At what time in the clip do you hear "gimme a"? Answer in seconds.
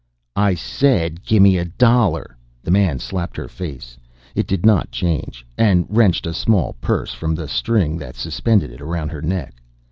1.23-1.65